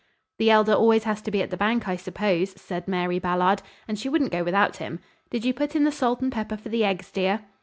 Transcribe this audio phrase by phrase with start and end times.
[0.39, 3.99] "The Elder always has to be at the bank, I suppose," said Mary Ballard, "and
[3.99, 4.99] she wouldn't go without him.
[5.29, 7.41] Did you put in the salt and pepper for the eggs, dear?"